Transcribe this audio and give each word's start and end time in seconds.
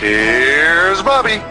Here's 0.00 1.02
Bobby. 1.02 1.42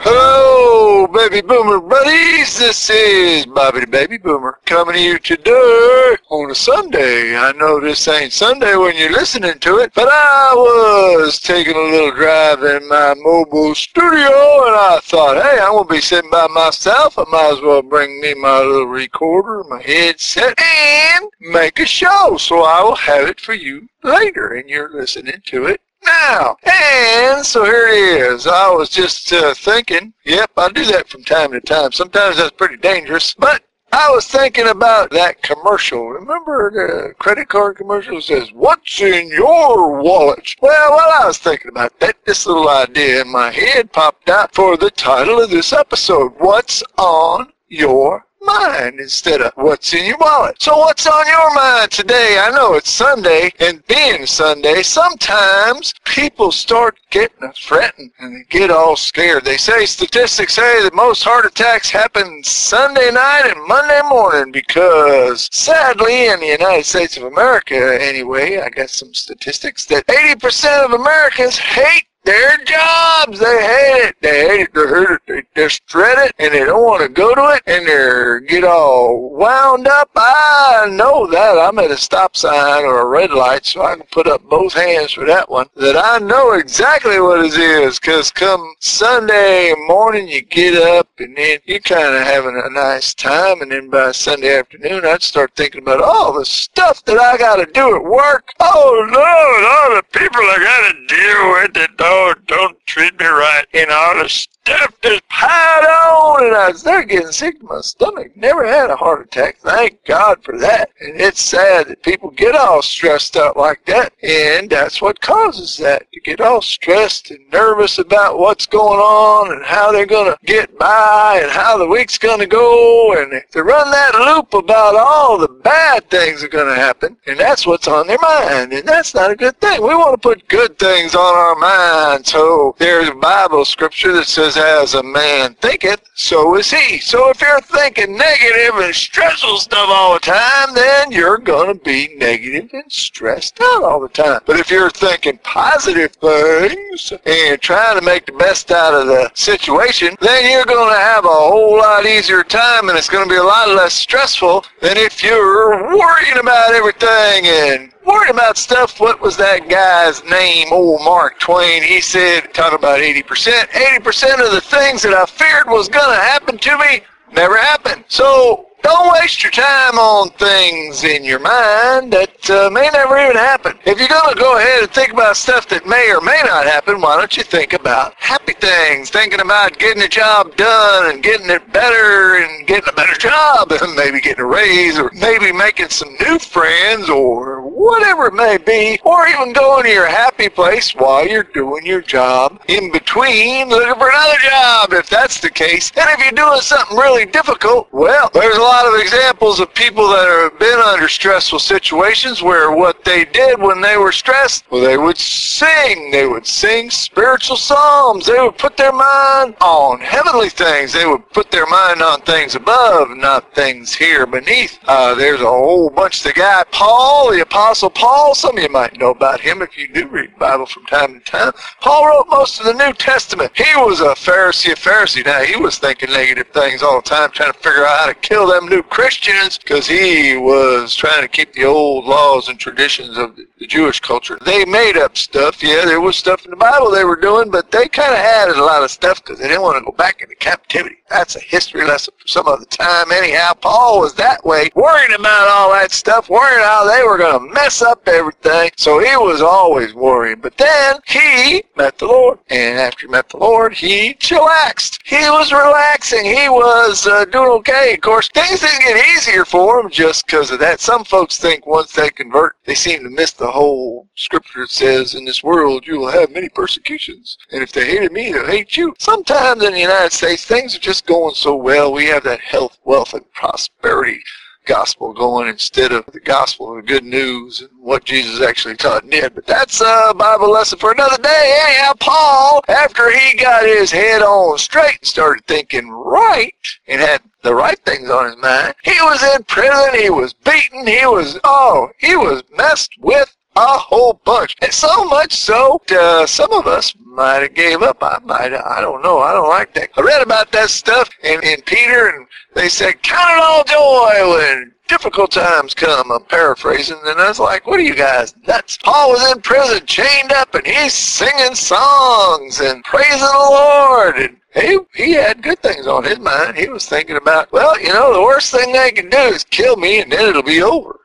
Hello, 0.00 1.06
baby 1.06 1.40
boomer 1.40 1.80
buddies. 1.80 2.58
This 2.58 2.90
is 2.90 3.46
Bobby 3.46 3.80
the 3.80 3.86
Baby 3.86 4.18
Boomer 4.18 4.58
coming 4.66 4.96
to 4.96 5.00
you 5.00 5.18
today 5.18 6.16
on 6.28 6.50
a 6.50 6.54
Sunday. 6.54 7.34
I 7.34 7.52
know 7.52 7.80
this 7.80 8.06
ain't 8.08 8.34
Sunday 8.34 8.76
when 8.76 8.94
you're 8.94 9.10
listening 9.10 9.58
to 9.60 9.78
it, 9.78 9.94
but 9.94 10.06
I 10.06 10.52
was 10.54 11.40
taking 11.40 11.76
a 11.76 11.80
little 11.80 12.14
drive 12.14 12.62
in 12.62 12.86
my 12.90 13.14
mobile 13.16 13.74
studio 13.74 14.26
and 14.66 14.76
I 14.76 15.00
thought, 15.02 15.42
hey, 15.42 15.58
I'm 15.58 15.72
going 15.72 15.88
to 15.88 15.94
be 15.94 16.00
sitting 16.02 16.30
by 16.30 16.48
myself. 16.48 17.18
I 17.18 17.24
might 17.30 17.54
as 17.54 17.62
well 17.62 17.80
bring 17.80 18.20
me 18.20 18.34
my 18.34 18.58
little 18.58 18.84
recorder, 18.84 19.64
my 19.64 19.80
headset, 19.80 20.60
and 20.60 21.30
make 21.40 21.80
a 21.80 21.86
show. 21.86 22.36
So 22.36 22.64
I 22.64 22.82
will 22.82 22.96
have 22.96 23.26
it 23.26 23.40
for 23.40 23.54
you 23.54 23.88
later 24.02 24.48
and 24.52 24.68
you're 24.68 24.92
listening 24.92 25.40
to 25.46 25.64
it 25.64 25.80
now. 26.06 26.56
And 26.64 27.44
so 27.44 27.64
here 27.64 27.88
it 27.88 28.32
is. 28.32 28.46
I 28.46 28.70
was 28.70 28.88
just 28.88 29.32
uh, 29.32 29.54
thinking, 29.54 30.14
yep, 30.24 30.50
I 30.56 30.70
do 30.70 30.84
that 30.86 31.08
from 31.08 31.24
time 31.24 31.52
to 31.52 31.60
time. 31.60 31.92
Sometimes 31.92 32.36
that's 32.36 32.50
pretty 32.52 32.76
dangerous, 32.76 33.34
but 33.34 33.62
I 33.92 34.10
was 34.10 34.26
thinking 34.26 34.68
about 34.68 35.10
that 35.12 35.42
commercial. 35.42 36.08
Remember 36.10 36.70
the 36.70 37.14
credit 37.14 37.48
card 37.48 37.76
commercial 37.76 38.20
says, 38.20 38.52
what's 38.52 39.00
in 39.00 39.28
your 39.28 40.02
wallet? 40.02 40.54
Well, 40.60 40.90
while 40.90 41.22
I 41.22 41.26
was 41.26 41.38
thinking 41.38 41.70
about 41.70 41.98
that, 42.00 42.16
this 42.26 42.46
little 42.46 42.68
idea 42.68 43.22
in 43.22 43.30
my 43.30 43.50
head 43.50 43.92
popped 43.92 44.28
out 44.28 44.54
for 44.54 44.76
the 44.76 44.90
title 44.90 45.40
of 45.40 45.50
this 45.50 45.72
episode. 45.72 46.34
What's 46.38 46.82
on 46.98 47.52
your 47.68 48.26
mind 48.46 49.00
instead 49.00 49.42
of 49.42 49.52
what's 49.56 49.92
in 49.92 50.06
your 50.06 50.18
wallet. 50.18 50.60
So 50.62 50.78
what's 50.78 51.06
on 51.06 51.26
your 51.26 51.54
mind 51.54 51.90
today? 51.90 52.38
I 52.40 52.50
know 52.50 52.74
it's 52.74 52.90
Sunday, 52.90 53.50
and 53.60 53.86
being 53.86 54.26
Sunday, 54.26 54.82
sometimes 54.82 55.92
people 56.04 56.52
start 56.52 56.98
getting 57.10 57.42
a 57.42 57.52
fretting 57.52 58.10
and 58.18 58.36
they 58.36 58.44
get 58.48 58.70
all 58.70 58.96
scared. 58.96 59.44
They 59.44 59.56
say 59.56 59.86
statistics 59.86 60.54
say 60.54 60.82
that 60.82 60.94
most 60.94 61.22
heart 61.22 61.46
attacks 61.46 61.90
happen 61.90 62.42
Sunday 62.44 63.10
night 63.10 63.42
and 63.46 63.66
Monday 63.66 64.00
morning 64.08 64.52
because 64.52 65.48
sadly 65.52 66.28
in 66.28 66.40
the 66.40 66.46
United 66.46 66.84
States 66.84 67.16
of 67.16 67.24
America 67.24 67.98
anyway, 68.00 68.58
I 68.58 68.68
got 68.70 68.90
some 68.90 69.12
statistics 69.14 69.84
that 69.86 70.06
80% 70.06 70.84
of 70.84 70.92
Americans 70.92 71.58
hate 71.58 72.06
their 72.26 72.58
jobs. 72.64 73.38
They 73.38 73.46
hate 73.46 74.08
it. 74.08 74.16
They 74.20 74.48
hate 74.48 74.60
it. 74.60 74.74
They 74.74 74.86
hate 74.86 75.10
it. 75.10 75.20
They 75.26 75.42
just 75.62 75.86
dread 75.86 76.18
it, 76.18 76.34
and 76.38 76.52
they 76.52 76.64
don't 76.64 76.82
want 76.82 77.02
to 77.02 77.08
go 77.08 77.34
to 77.34 77.54
it, 77.54 77.62
and 77.66 77.86
they 77.86 78.46
get 78.46 78.64
all 78.64 79.30
wound 79.30 79.86
up. 79.86 80.10
I 80.16 80.88
know 80.90 81.26
that. 81.28 81.58
I'm 81.58 81.78
at 81.78 81.90
a 81.90 81.96
stop 81.96 82.36
sign 82.36 82.84
or 82.84 83.00
a 83.00 83.06
red 83.06 83.30
light, 83.30 83.64
so 83.64 83.82
I 83.82 83.96
can 83.96 84.06
put 84.10 84.26
up 84.26 84.42
both 84.48 84.74
hands 84.74 85.12
for 85.12 85.24
that 85.26 85.48
one. 85.48 85.68
That 85.76 85.96
I 85.96 86.18
know 86.18 86.52
exactly 86.52 87.20
what 87.20 87.44
it 87.44 87.54
is, 87.54 87.98
because 88.00 88.30
come 88.30 88.74
Sunday 88.80 89.72
morning, 89.86 90.28
you 90.28 90.42
get 90.42 90.74
up, 90.74 91.08
and 91.18 91.36
then 91.36 91.60
you're 91.64 91.78
kind 91.78 92.14
of 92.14 92.22
having 92.22 92.60
a 92.62 92.70
nice 92.70 93.14
time, 93.14 93.62
and 93.62 93.70
then 93.70 93.88
by 93.88 94.10
Sunday 94.12 94.58
afternoon, 94.58 95.04
I'd 95.06 95.22
start 95.22 95.52
thinking 95.54 95.82
about 95.82 96.02
all 96.02 96.32
the 96.32 96.44
stuff 96.44 97.04
that 97.04 97.18
I 97.18 97.36
got 97.36 97.56
to 97.56 97.66
do 97.66 97.94
at 97.94 98.02
work. 98.02 98.52
Oh, 98.58 99.06
Lord, 99.12 99.64
all 99.64 99.94
the 99.96 100.02
people 100.18 100.40
I 100.40 100.58
got 100.58 100.92
to 100.92 101.06
deal 101.06 101.50
with 101.52 101.74
that 101.74 101.96
don't 101.96 102.15
oh, 102.16 102.34
don't 102.46 102.78
treat 102.86 103.18
me 103.20 103.26
right. 103.26 103.66
All 103.90 104.14
the 104.14 104.46
stuff 104.66 104.94
just 105.00 105.28
piled 105.28 105.86
on, 105.86 106.46
and 106.46 106.56
I 106.56 106.72
started 106.72 107.08
getting 107.08 107.30
sick 107.30 107.60
to 107.60 107.66
my 107.66 107.80
stomach. 107.80 108.36
Never 108.36 108.66
had 108.66 108.90
a 108.90 108.96
heart 108.96 109.26
attack. 109.26 109.58
Thank 109.58 110.04
God 110.04 110.42
for 110.42 110.58
that. 110.58 110.90
And 111.00 111.20
it's 111.20 111.40
sad 111.40 111.86
that 111.86 112.02
people 112.02 112.30
get 112.30 112.56
all 112.56 112.82
stressed 112.82 113.36
out 113.36 113.56
like 113.56 113.84
that, 113.86 114.12
and 114.22 114.68
that's 114.68 115.00
what 115.00 115.20
causes 115.20 115.76
that. 115.78 116.10
To 116.12 116.20
get 116.20 116.40
all 116.40 116.60
stressed 116.60 117.30
and 117.30 117.48
nervous 117.52 117.98
about 117.98 118.38
what's 118.38 118.66
going 118.66 118.98
on 118.98 119.52
and 119.52 119.64
how 119.64 119.92
they're 119.92 120.06
going 120.06 120.32
to 120.32 120.46
get 120.46 120.76
by 120.78 121.40
and 121.42 121.50
how 121.50 121.78
the 121.78 121.86
week's 121.86 122.18
going 122.18 122.40
to 122.40 122.46
go, 122.46 123.14
and 123.20 123.40
to 123.52 123.62
run 123.62 123.90
that 123.92 124.14
loop 124.14 124.52
about 124.54 124.96
all 124.96 125.38
the 125.38 125.48
bad 125.48 126.10
things 126.10 126.42
are 126.42 126.48
going 126.48 126.74
to 126.74 126.80
happen, 126.80 127.16
and 127.26 127.38
that's 127.38 127.66
what's 127.66 127.86
on 127.86 128.08
their 128.08 128.18
mind, 128.20 128.72
and 128.72 128.88
that's 128.88 129.14
not 129.14 129.30
a 129.30 129.36
good 129.36 129.60
thing. 129.60 129.80
We 129.80 129.94
want 129.94 130.20
to 130.20 130.28
put 130.28 130.48
good 130.48 130.76
things 130.78 131.14
on 131.14 131.34
our 131.34 131.54
mind. 131.54 132.26
So 132.26 132.74
there's 132.78 133.10
Bible 133.10 133.64
scripture 133.64 134.12
that 134.12 134.26
says, 134.26 134.55
as 134.56 134.94
a 134.94 135.02
man 135.02 135.54
thinketh, 135.54 136.02
so 136.14 136.56
is 136.56 136.70
he. 136.70 136.98
So 136.98 137.30
if 137.30 137.40
you're 137.40 137.60
thinking 137.60 138.16
negative 138.16 138.80
and 138.80 138.94
stressful 138.94 139.58
stuff 139.58 139.88
all 139.88 140.14
the 140.14 140.20
time, 140.20 140.74
then 140.74 141.10
you're 141.10 141.38
going 141.38 141.76
to 141.76 141.84
be 141.84 142.14
negative 142.16 142.70
and 142.72 142.90
stressed 142.90 143.60
out 143.60 143.82
all 143.82 144.00
the 144.00 144.08
time. 144.08 144.40
But 144.46 144.58
if 144.58 144.70
you're 144.70 144.90
thinking 144.90 145.38
positive 145.42 146.12
things 146.12 147.12
and 147.24 147.60
trying 147.60 147.98
to 147.98 148.04
make 148.04 148.26
the 148.26 148.32
best 148.32 148.70
out 148.70 148.94
of 148.94 149.06
the 149.06 149.30
situation, 149.34 150.16
then 150.20 150.50
you're 150.50 150.64
going 150.64 150.92
to 150.92 150.98
have 150.98 151.24
a 151.24 151.28
whole 151.28 151.78
lot 151.78 152.06
easier 152.06 152.42
time 152.42 152.88
and 152.88 152.96
it's 152.96 153.08
going 153.08 153.28
to 153.28 153.34
be 153.34 153.38
a 153.38 153.42
lot 153.42 153.68
less 153.68 153.94
stressful 153.94 154.64
than 154.80 154.96
if 154.96 155.22
you're 155.22 155.96
worrying 155.96 156.38
about 156.38 156.74
everything 156.74 157.46
and 157.46 157.92
worried 158.06 158.30
about 158.30 158.56
stuff. 158.56 159.00
What 159.00 159.20
was 159.20 159.36
that 159.36 159.68
guy's 159.68 160.24
name? 160.24 160.68
Old 160.72 161.02
Mark 161.04 161.38
Twain. 161.40 161.82
He 161.82 162.00
said, 162.00 162.54
talk 162.54 162.72
about 162.72 163.00
80%. 163.00 163.24
80% 163.24 164.46
of 164.46 164.52
the 164.52 164.60
things 164.60 165.02
that 165.02 165.12
I 165.12 165.26
feared 165.26 165.66
was 165.66 165.88
going 165.88 166.08
to 166.08 166.22
happen 166.22 166.56
to 166.58 166.78
me 166.78 167.00
never 167.32 167.56
happened. 167.56 168.04
So 168.08 168.66
don't 168.86 169.12
waste 169.14 169.42
your 169.42 169.50
time 169.50 169.98
on 169.98 170.30
things 170.30 171.02
in 171.02 171.24
your 171.24 171.40
mind 171.40 172.12
that 172.12 172.50
uh, 172.50 172.70
may 172.70 172.88
never 172.92 173.18
even 173.18 173.34
happen. 173.34 173.76
If 173.84 173.98
you're 173.98 174.06
going 174.06 174.32
to 174.32 174.40
go 174.40 174.58
ahead 174.58 174.84
and 174.84 174.92
think 174.92 175.12
about 175.12 175.36
stuff 175.36 175.66
that 175.70 175.86
may 175.86 176.12
or 176.12 176.20
may 176.20 176.40
not 176.44 176.66
happen, 176.66 177.00
why 177.00 177.16
don't 177.16 177.36
you 177.36 177.42
think 177.42 177.72
about 177.72 178.14
happy 178.16 178.52
things? 178.52 179.10
Thinking 179.10 179.40
about 179.40 179.78
getting 179.78 180.04
a 180.04 180.08
job 180.08 180.54
done 180.56 181.10
and 181.10 181.20
getting 181.20 181.50
it 181.50 181.72
better 181.72 182.36
and 182.36 182.64
getting 182.66 182.88
a 182.88 182.92
better 182.92 183.14
job 183.18 183.72
and 183.72 183.96
maybe 183.96 184.20
getting 184.20 184.44
a 184.44 184.46
raise 184.46 184.98
or 185.00 185.10
maybe 185.14 185.50
making 185.50 185.88
some 185.88 186.14
new 186.20 186.38
friends 186.38 187.10
or 187.10 187.55
whatever 187.86 188.26
it 188.26 188.34
may 188.34 188.58
be, 188.58 188.98
or 189.04 189.28
even 189.28 189.52
going 189.52 189.84
to 189.84 189.90
your 189.90 190.08
happy 190.08 190.48
place 190.48 190.92
while 190.92 191.26
you're 191.26 191.44
doing 191.44 191.86
your 191.86 192.02
job 192.02 192.60
in 192.66 192.90
between 192.90 193.68
looking 193.68 193.94
for 193.94 194.10
another 194.10 194.38
job 194.50 194.92
if 194.92 195.08
that's 195.08 195.40
the 195.40 195.50
case. 195.50 195.92
And 195.96 196.08
if 196.10 196.18
you're 196.18 196.32
doing 196.32 196.60
something 196.60 196.96
really 196.96 197.26
difficult, 197.26 197.88
well, 197.92 198.28
there's 198.34 198.56
a 198.56 198.60
lot 198.60 198.86
of 198.86 199.00
examples 199.00 199.60
of 199.60 199.72
people 199.74 200.08
that 200.08 200.26
have 200.26 200.58
been 200.58 200.80
under 200.80 201.08
stressful 201.08 201.60
situations 201.60 202.42
where 202.42 202.72
what 202.72 203.04
they 203.04 203.24
did 203.24 203.60
when 203.60 203.80
they 203.80 203.96
were 203.96 204.12
stressed, 204.12 204.64
well, 204.70 204.82
they 204.82 204.98
would 204.98 205.18
sing. 205.18 206.10
They 206.10 206.26
would 206.26 206.46
sing 206.46 206.90
spiritual 206.90 207.56
psalms. 207.56 208.26
They 208.26 208.40
would 208.40 208.58
put 208.58 208.76
their 208.76 208.92
mind 208.92 209.54
on 209.60 210.00
heavenly 210.00 210.48
things. 210.48 210.92
They 210.92 211.06
would 211.06 211.28
put 211.30 211.50
their 211.52 211.66
mind 211.66 212.02
on 212.02 212.20
things 212.22 212.56
above, 212.56 213.16
not 213.16 213.54
things 213.54 213.94
here 213.94 214.26
beneath. 214.26 214.78
Uh, 214.88 215.14
there's 215.14 215.40
a 215.40 215.44
whole 215.44 215.90
bunch. 215.90 216.22
The 216.22 216.32
guy 216.32 216.64
Paul, 216.72 217.30
the 217.30 217.42
Apostle 217.42 217.75
Paul, 217.82 218.34
some 218.34 218.56
of 218.56 218.62
you 218.62 218.68
might 218.70 218.98
know 218.98 219.10
about 219.10 219.40
him 219.40 219.60
if 219.60 219.76
you 219.76 219.88
do 219.88 220.08
read 220.08 220.38
Bible 220.38 220.66
from 220.66 220.86
time 220.86 221.14
to 221.14 221.20
time. 221.20 221.52
Paul 221.80 222.06
wrote 222.06 222.26
most 222.28 222.58
of 222.58 222.66
the 222.66 222.72
New 222.72 222.92
Testament. 222.94 223.52
He 223.54 223.76
was 223.76 224.00
a 224.00 224.14
Pharisee, 224.14 224.72
a 224.72 224.76
Pharisee. 224.76 225.24
Now, 225.24 225.42
he 225.42 225.56
was 225.56 225.78
thinking 225.78 226.10
negative 226.10 226.48
things 226.48 226.82
all 226.82 227.00
the 227.00 227.08
time, 227.08 227.30
trying 227.30 227.52
to 227.52 227.58
figure 227.58 227.84
out 227.84 228.00
how 228.00 228.06
to 228.06 228.14
kill 228.14 228.46
them 228.46 228.66
new 228.66 228.82
Christians 228.82 229.58
because 229.58 229.86
he 229.86 230.36
was 230.36 230.94
trying 230.94 231.22
to 231.22 231.28
keep 231.28 231.52
the 231.52 231.64
old 231.64 232.06
laws 232.06 232.48
and 232.48 232.58
traditions 232.58 233.18
of 233.18 233.36
the 233.36 233.46
Jewish 233.64 234.00
culture. 234.00 234.38
They 234.44 234.64
made 234.64 234.96
up 234.96 235.16
stuff. 235.16 235.62
Yeah, 235.62 235.84
there 235.84 236.00
was 236.00 236.16
stuff 236.16 236.44
in 236.44 236.50
the 236.50 236.56
Bible 236.56 236.90
they 236.90 237.04
were 237.04 237.16
doing, 237.16 237.50
but 237.50 237.70
they 237.70 237.88
kind 237.88 238.12
of 238.12 238.18
added 238.18 238.56
a 238.56 238.64
lot 238.64 238.82
of 238.82 238.90
stuff 238.90 239.22
because 239.22 239.38
they 239.38 239.48
didn't 239.48 239.62
want 239.62 239.78
to 239.78 239.84
go 239.84 239.96
back 239.96 240.20
into 240.20 240.34
captivity. 240.36 240.96
That's 241.08 241.36
a 241.36 241.40
history 241.40 241.84
lesson 241.86 242.14
for 242.18 242.28
some 242.28 242.46
other 242.48 242.64
time. 242.66 243.12
Anyhow, 243.12 243.54
Paul 243.54 244.00
was 244.00 244.14
that 244.14 244.44
way, 244.44 244.70
worrying 244.74 245.14
about 245.14 245.48
all 245.48 245.72
that 245.72 245.92
stuff, 245.92 246.28
worrying 246.28 246.64
how 246.64 246.84
they 246.84 247.02
were 247.02 247.16
going 247.16 247.48
to 247.48 247.54
mess 247.54 247.80
up 247.80 248.06
everything. 248.08 248.72
So 248.76 248.98
he 248.98 249.16
was 249.16 249.40
always 249.40 249.94
worrying. 249.94 250.40
But 250.40 250.58
then 250.58 250.98
he 251.06 251.62
met 251.76 251.98
the 251.98 252.06
Lord. 252.06 252.38
And 252.50 252.78
after 252.78 253.06
he 253.06 253.10
met 253.10 253.28
the 253.28 253.38
Lord, 253.38 253.72
he 253.72 254.14
chillaxed. 254.14 254.98
He 255.04 255.30
was 255.30 255.52
relaxing. 255.52 256.24
He 256.24 256.48
was 256.48 257.06
uh, 257.06 257.24
doing 257.26 257.50
okay. 257.50 257.94
Of 257.94 258.00
course, 258.00 258.28
things 258.28 258.60
didn't 258.60 258.80
get 258.80 259.06
easier 259.16 259.44
for 259.44 259.80
him 259.80 259.90
just 259.90 260.26
because 260.26 260.50
of 260.50 260.58
that. 260.58 260.80
Some 260.80 261.04
folks 261.04 261.38
think 261.38 261.66
once 261.66 261.92
they 261.92 262.10
convert, 262.10 262.56
they 262.64 262.74
seem 262.74 263.04
to 263.04 263.10
miss 263.10 263.32
the 263.32 263.45
whole 263.50 264.08
scripture 264.14 264.66
says, 264.66 265.14
in 265.14 265.24
this 265.24 265.42
world 265.42 265.86
you 265.86 265.98
will 265.98 266.10
have 266.10 266.30
many 266.30 266.48
persecutions. 266.48 267.38
And 267.52 267.62
if 267.62 267.72
they 267.72 267.86
hated 267.86 268.12
me, 268.12 268.32
they'll 268.32 268.46
hate 268.46 268.76
you. 268.76 268.94
Sometimes 268.98 269.62
in 269.62 269.72
the 269.72 269.80
United 269.80 270.12
States, 270.12 270.44
things 270.44 270.76
are 270.76 270.80
just 270.80 271.06
going 271.06 271.34
so 271.34 271.54
well. 271.56 271.92
We 271.92 272.06
have 272.06 272.24
that 272.24 272.40
health, 272.40 272.78
wealth, 272.84 273.14
and 273.14 273.30
prosperity 273.32 274.22
gospel 274.66 275.12
going 275.12 275.48
instead 275.48 275.92
of 275.92 276.04
the 276.06 276.20
gospel 276.20 276.70
of 276.70 276.76
the 276.76 276.92
good 276.92 277.04
news 277.04 277.60
and 277.60 277.70
what 277.80 278.04
Jesus 278.04 278.40
actually 278.40 278.76
taught 278.76 279.08
did. 279.08 279.34
But 279.34 279.46
that's 279.46 279.80
a 279.80 280.12
Bible 280.14 280.50
lesson 280.50 280.78
for 280.78 280.92
another 280.92 281.22
day. 281.22 281.58
Anyhow, 281.68 281.92
Paul, 281.98 282.62
after 282.68 283.16
he 283.16 283.38
got 283.38 283.64
his 283.64 283.90
head 283.90 284.22
on 284.22 284.58
straight 284.58 284.98
and 285.00 285.08
started 285.08 285.46
thinking 285.46 285.88
right 285.88 286.54
and 286.88 287.00
had 287.00 287.22
the 287.46 287.54
right 287.54 287.78
things 287.84 288.10
on 288.10 288.26
his 288.26 288.36
mind, 288.38 288.74
he 288.82 289.00
was 289.02 289.22
in 289.34 289.44
prison, 289.44 290.00
he 290.00 290.10
was 290.10 290.32
beaten, 290.32 290.84
he 290.86 291.06
was, 291.06 291.38
oh, 291.44 291.88
he 291.98 292.16
was 292.16 292.42
messed 292.56 292.92
with 292.98 293.34
a 293.54 293.78
whole 293.78 294.20
bunch. 294.24 294.56
And 294.60 294.72
so 294.72 295.04
much 295.04 295.32
so, 295.32 295.80
uh, 295.90 296.26
some 296.26 296.52
of 296.52 296.66
us 296.66 296.92
might 297.04 297.42
have 297.42 297.54
gave 297.54 297.82
up. 297.82 297.98
I 298.02 298.18
might, 298.24 298.52
I 298.52 298.80
don't 298.80 299.02
know. 299.02 299.20
I 299.20 299.32
don't 299.32 299.48
like 299.48 299.72
that. 299.74 299.90
I 299.96 300.00
read 300.02 300.22
about 300.22 300.50
that 300.52 300.70
stuff 300.70 301.08
in, 301.22 301.42
in 301.42 301.62
Peter, 301.62 302.08
and 302.08 302.26
they 302.54 302.68
said, 302.68 303.00
count 303.02 303.30
it 303.30 303.40
all 303.40 303.64
joy 303.64 304.36
when 304.36 304.72
difficult 304.88 305.30
times 305.30 305.74
come. 305.74 306.10
I'm 306.10 306.24
paraphrasing, 306.24 306.98
and 307.04 307.20
I 307.20 307.28
was 307.28 307.38
like, 307.38 307.66
what 307.66 307.80
are 307.80 307.84
you 307.84 307.94
guys 307.94 308.34
nuts? 308.46 308.78
Paul 308.78 309.10
was 309.10 309.32
in 309.32 309.40
prison, 309.42 309.86
chained 309.86 310.32
up, 310.32 310.54
and 310.54 310.66
he's 310.66 310.92
singing 310.92 311.54
songs 311.54 312.60
and 312.60 312.84
praising 312.84 313.20
the 313.20 313.48
Lord. 313.50 314.16
And 314.16 314.36
he, 314.54 314.78
he 314.94 315.12
had 315.12 315.42
good 315.42 315.60
things 315.60 315.86
on 315.86 316.04
his 316.04 316.18
mind. 316.18 316.56
He 316.56 316.68
was 316.68 316.86
thinking 316.86 317.16
about, 317.16 317.52
well, 317.52 317.78
you 317.80 317.92
know, 317.92 318.14
the 318.14 318.22
worst 318.22 318.54
thing 318.54 318.72
they 318.72 318.92
can 318.92 319.08
do 319.10 319.18
is 319.18 319.44
kill 319.44 319.76
me, 319.76 320.00
and 320.00 320.10
then 320.10 320.28
it'll 320.28 320.42
be 320.42 320.62
over. 320.62 321.00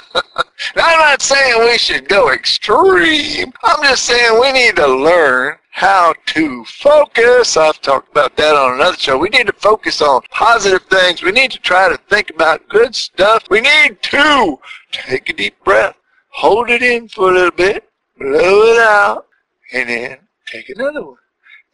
I'm 0.76 0.98
not 0.98 1.22
saying 1.22 1.60
we 1.60 1.78
should 1.78 2.08
go 2.08 2.32
extreme. 2.32 3.52
I'm 3.62 3.82
just 3.82 4.04
saying 4.04 4.40
we 4.40 4.52
need 4.52 4.76
to 4.76 4.86
learn 4.86 5.56
how 5.70 6.14
to 6.26 6.64
focus. 6.64 7.56
I've 7.56 7.80
talked 7.80 8.10
about 8.10 8.36
that 8.36 8.54
on 8.54 8.74
another 8.74 8.96
show. 8.96 9.18
We 9.18 9.28
need 9.28 9.48
to 9.48 9.52
focus 9.52 10.00
on 10.00 10.22
positive 10.30 10.82
things. 10.84 11.22
We 11.22 11.32
need 11.32 11.50
to 11.50 11.58
try 11.58 11.88
to 11.88 11.96
think 12.08 12.30
about 12.30 12.68
good 12.68 12.94
stuff. 12.94 13.44
We 13.50 13.60
need 13.60 14.00
to 14.02 14.58
take 14.92 15.28
a 15.28 15.32
deep 15.32 15.62
breath, 15.64 15.96
hold 16.30 16.70
it 16.70 16.82
in 16.82 17.08
for 17.08 17.30
a 17.30 17.34
little 17.34 17.50
bit, 17.50 17.88
blow 18.18 18.72
it 18.72 18.80
out, 18.80 19.26
and 19.72 19.88
then 19.88 20.18
take 20.46 20.68
another 20.70 21.04
one. 21.04 21.16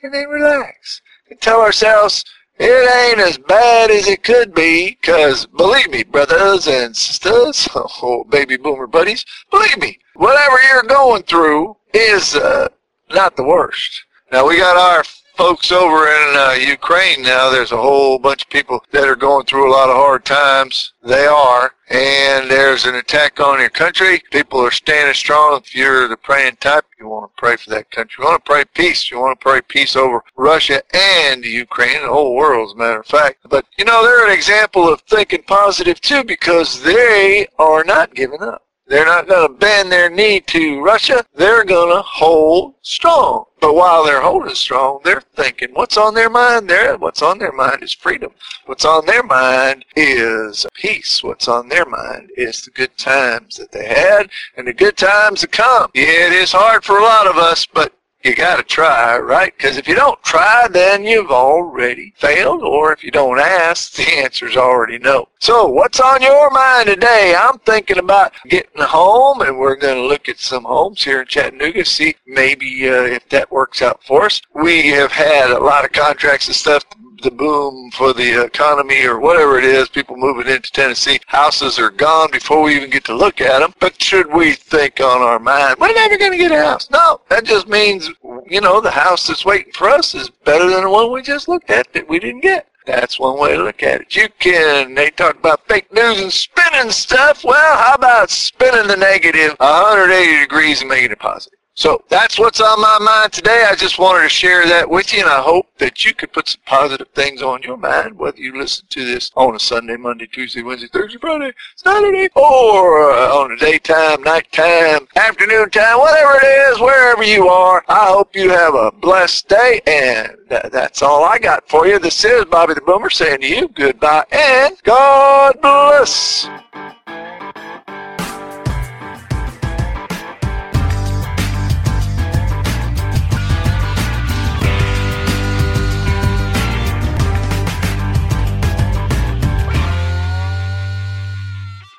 And 0.02 0.14
then 0.14 0.28
relax. 0.28 1.02
And 1.28 1.40
tell 1.40 1.60
ourselves, 1.60 2.24
it 2.62 3.10
ain't 3.18 3.26
as 3.26 3.38
bad 3.38 3.90
as 3.90 4.06
it 4.06 4.22
could 4.22 4.54
be, 4.54 4.98
because 5.00 5.46
believe 5.46 5.90
me, 5.90 6.04
brothers 6.04 6.68
and 6.68 6.94
sisters, 6.94 7.66
oh, 7.74 8.24
baby 8.28 8.56
boomer 8.58 8.86
buddies, 8.86 9.24
believe 9.50 9.78
me, 9.78 9.98
whatever 10.14 10.56
you're 10.68 10.82
going 10.82 11.22
through 11.22 11.76
is 11.94 12.36
uh, 12.36 12.68
not 13.10 13.36
the 13.36 13.44
worst. 13.44 14.04
Now, 14.30 14.46
we 14.46 14.58
got 14.58 14.76
our 14.76 15.02
folks 15.40 15.72
over 15.72 16.06
in 16.06 16.36
uh, 16.36 16.52
Ukraine 16.60 17.22
now, 17.22 17.48
there's 17.48 17.72
a 17.72 17.76
whole 17.76 18.18
bunch 18.18 18.42
of 18.42 18.50
people 18.50 18.84
that 18.90 19.08
are 19.08 19.16
going 19.16 19.46
through 19.46 19.70
a 19.70 19.72
lot 19.72 19.88
of 19.88 19.96
hard 19.96 20.22
times. 20.22 20.92
They 21.02 21.24
are. 21.24 21.72
And 21.88 22.50
there's 22.50 22.84
an 22.84 22.96
attack 22.96 23.40
on 23.40 23.58
your 23.58 23.70
country. 23.70 24.22
People 24.30 24.60
are 24.60 24.70
standing 24.70 25.14
strong. 25.14 25.56
If 25.56 25.74
you're 25.74 26.08
the 26.08 26.18
praying 26.18 26.56
type, 26.56 26.84
you 26.98 27.08
want 27.08 27.30
to 27.30 27.40
pray 27.40 27.56
for 27.56 27.70
that 27.70 27.90
country. 27.90 28.22
You 28.22 28.28
want 28.28 28.44
to 28.44 28.50
pray 28.50 28.64
peace. 28.74 29.10
You 29.10 29.18
want 29.18 29.40
to 29.40 29.42
pray 29.42 29.62
peace 29.62 29.96
over 29.96 30.22
Russia 30.36 30.82
and 30.94 31.42
Ukraine, 31.42 32.02
the 32.02 32.08
whole 32.08 32.36
world, 32.36 32.68
as 32.68 32.74
a 32.74 32.76
matter 32.76 33.00
of 33.00 33.06
fact. 33.06 33.38
But, 33.48 33.64
you 33.78 33.86
know, 33.86 34.02
they're 34.02 34.26
an 34.26 34.34
example 34.34 34.92
of 34.92 35.00
thinking 35.08 35.42
positive, 35.44 36.02
too, 36.02 36.22
because 36.22 36.82
they 36.82 37.46
are 37.58 37.82
not 37.82 38.14
giving 38.14 38.42
up. 38.42 38.62
They're 38.90 39.06
not 39.06 39.28
going 39.28 39.46
to 39.46 39.54
bend 39.54 39.92
their 39.92 40.10
knee 40.10 40.40
to 40.48 40.82
Russia. 40.82 41.24
They're 41.36 41.62
going 41.62 41.94
to 41.94 42.02
hold 42.02 42.74
strong. 42.82 43.44
But 43.60 43.74
while 43.74 44.04
they're 44.04 44.20
holding 44.20 44.56
strong, 44.56 44.98
they're 45.04 45.22
thinking 45.36 45.68
what's 45.74 45.96
on 45.96 46.12
their 46.12 46.28
mind 46.28 46.68
there? 46.68 46.96
What's 46.96 47.22
on 47.22 47.38
their 47.38 47.52
mind 47.52 47.84
is 47.84 47.92
freedom. 47.92 48.32
What's 48.66 48.84
on 48.84 49.06
their 49.06 49.22
mind 49.22 49.84
is 49.94 50.66
peace. 50.74 51.22
What's 51.22 51.46
on 51.46 51.68
their 51.68 51.86
mind 51.86 52.30
is 52.36 52.62
the 52.62 52.72
good 52.72 52.98
times 52.98 53.58
that 53.58 53.70
they 53.70 53.86
had 53.86 54.28
and 54.56 54.66
the 54.66 54.72
good 54.72 54.96
times 54.96 55.42
to 55.42 55.46
come. 55.46 55.92
Yeah, 55.94 56.26
it 56.26 56.32
is 56.32 56.50
hard 56.50 56.82
for 56.82 56.98
a 56.98 57.04
lot 57.04 57.28
of 57.28 57.36
us, 57.36 57.66
but 57.66 57.92
you 58.24 58.34
got 58.34 58.56
to 58.56 58.62
try, 58.62 59.18
right? 59.18 59.52
Because 59.56 59.76
if 59.76 59.88
you 59.88 59.94
don't 59.94 60.22
try, 60.22 60.68
then 60.70 61.04
you've 61.04 61.30
already 61.30 62.12
failed, 62.16 62.62
or 62.62 62.92
if 62.92 63.02
you 63.02 63.10
don't 63.10 63.38
ask, 63.38 63.92
the 63.96 64.08
answer's 64.18 64.56
already 64.56 64.98
no. 64.98 65.28
So, 65.38 65.66
what's 65.66 66.00
on 66.00 66.22
your 66.22 66.50
mind 66.50 66.88
today? 66.88 67.34
I'm 67.38 67.58
thinking 67.60 67.98
about 67.98 68.32
getting 68.48 68.80
a 68.80 68.86
home, 68.86 69.40
and 69.40 69.58
we're 69.58 69.76
going 69.76 69.96
to 69.96 70.08
look 70.08 70.28
at 70.28 70.38
some 70.38 70.64
homes 70.64 71.02
here 71.02 71.22
in 71.22 71.26
Chattanooga, 71.26 71.84
see 71.84 72.14
maybe 72.26 72.88
uh, 72.88 73.04
if 73.04 73.28
that 73.30 73.50
works 73.50 73.80
out 73.80 74.02
for 74.04 74.26
us. 74.26 74.40
We 74.54 74.88
have 74.88 75.12
had 75.12 75.50
a 75.50 75.58
lot 75.58 75.84
of 75.84 75.92
contracts 75.92 76.46
and 76.46 76.56
stuff 76.56 76.84
the 77.22 77.30
boom 77.30 77.90
for 77.92 78.12
the 78.12 78.44
economy 78.44 79.04
or 79.04 79.18
whatever 79.18 79.58
it 79.58 79.64
is, 79.64 79.88
people 79.88 80.16
moving 80.16 80.52
into 80.52 80.70
Tennessee, 80.70 81.20
houses 81.26 81.78
are 81.78 81.90
gone 81.90 82.30
before 82.30 82.62
we 82.62 82.76
even 82.76 82.90
get 82.90 83.04
to 83.04 83.14
look 83.14 83.40
at 83.40 83.60
them. 83.60 83.74
But 83.80 84.00
should 84.00 84.32
we 84.32 84.52
think 84.52 85.00
on 85.00 85.22
our 85.22 85.38
mind, 85.38 85.76
we're 85.78 85.94
never 85.94 86.18
going 86.18 86.32
to 86.32 86.38
get 86.38 86.52
a 86.52 86.56
house? 86.56 86.90
No, 86.90 87.20
that 87.28 87.44
just 87.44 87.68
means, 87.68 88.10
you 88.46 88.60
know, 88.60 88.80
the 88.80 88.90
house 88.90 89.26
that's 89.26 89.44
waiting 89.44 89.72
for 89.72 89.88
us 89.88 90.14
is 90.14 90.30
better 90.44 90.68
than 90.68 90.84
the 90.84 90.90
one 90.90 91.12
we 91.12 91.22
just 91.22 91.48
looked 91.48 91.70
at 91.70 91.92
that 91.92 92.08
we 92.08 92.18
didn't 92.18 92.40
get. 92.40 92.66
That's 92.86 93.20
one 93.20 93.38
way 93.38 93.56
to 93.56 93.62
look 93.62 93.82
at 93.82 94.00
it. 94.00 94.16
You 94.16 94.28
can, 94.38 94.94
they 94.94 95.10
talk 95.10 95.38
about 95.38 95.66
fake 95.68 95.92
news 95.92 96.20
and 96.20 96.32
spinning 96.32 96.90
stuff. 96.90 97.44
Well, 97.44 97.76
how 97.76 97.94
about 97.94 98.30
spinning 98.30 98.88
the 98.88 98.96
negative 98.96 99.54
180 99.58 100.40
degrees 100.40 100.80
and 100.80 100.88
making 100.88 101.12
it 101.12 101.18
positive? 101.18 101.59
So 101.80 102.04
that's 102.10 102.38
what's 102.38 102.60
on 102.60 102.78
my 102.78 102.98
mind 103.00 103.32
today. 103.32 103.64
I 103.66 103.74
just 103.74 103.98
wanted 103.98 104.24
to 104.24 104.28
share 104.28 104.66
that 104.66 104.90
with 104.90 105.14
you, 105.14 105.20
and 105.20 105.30
I 105.30 105.40
hope 105.40 105.64
that 105.78 106.04
you 106.04 106.12
could 106.12 106.30
put 106.30 106.46
some 106.46 106.60
positive 106.66 107.08
things 107.14 107.40
on 107.40 107.62
your 107.62 107.78
mind, 107.78 108.18
whether 108.18 108.36
you 108.36 108.54
listen 108.58 108.84
to 108.90 109.02
this 109.06 109.30
on 109.34 109.56
a 109.56 109.58
Sunday, 109.58 109.96
Monday, 109.96 110.26
Tuesday, 110.26 110.62
Wednesday, 110.62 110.88
Thursday, 110.88 111.18
Friday, 111.18 111.54
Saturday, 111.76 112.28
or 112.36 113.10
uh, 113.10 113.34
on 113.34 113.52
a 113.52 113.56
daytime, 113.56 114.22
nighttime, 114.22 115.08
afternoon 115.16 115.70
time, 115.70 115.98
whatever 116.00 116.38
it 116.42 116.46
is, 116.70 116.80
wherever 116.80 117.24
you 117.24 117.48
are. 117.48 117.82
I 117.88 118.08
hope 118.08 118.36
you 118.36 118.50
have 118.50 118.74
a 118.74 118.92
blessed 118.92 119.48
day, 119.48 119.80
and 119.86 120.36
that's 120.50 121.00
all 121.00 121.24
I 121.24 121.38
got 121.38 121.66
for 121.66 121.86
you. 121.86 121.98
This 121.98 122.22
is 122.26 122.44
Bobby 122.44 122.74
the 122.74 122.82
Boomer 122.82 123.08
saying 123.08 123.40
to 123.40 123.48
you 123.48 123.68
goodbye 123.68 124.26
and 124.30 124.76
God 124.82 125.58
bless. 125.62 126.46